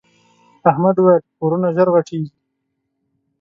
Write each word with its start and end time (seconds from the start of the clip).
احمد 0.69 0.95
وويل: 0.99 1.23
کورونه 1.39 1.67
ژر 1.75 1.87
غټېږي. 1.95 2.31